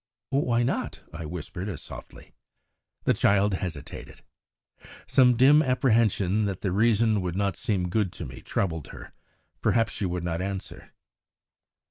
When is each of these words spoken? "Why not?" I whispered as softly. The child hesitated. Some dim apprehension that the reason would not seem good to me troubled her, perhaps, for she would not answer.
"Why 0.31 0.63
not?" 0.63 1.03
I 1.13 1.25
whispered 1.27 1.69
as 1.69 1.83
softly. 1.83 2.33
The 3.03 3.13
child 3.13 3.53
hesitated. 3.53 4.23
Some 5.05 5.37
dim 5.37 5.61
apprehension 5.61 6.45
that 6.45 6.61
the 6.61 6.71
reason 6.71 7.21
would 7.21 7.35
not 7.35 7.55
seem 7.55 7.87
good 7.87 8.11
to 8.13 8.25
me 8.25 8.41
troubled 8.41 8.87
her, 8.87 9.13
perhaps, 9.61 9.91
for 9.91 9.97
she 9.99 10.05
would 10.07 10.23
not 10.23 10.41
answer. 10.41 10.91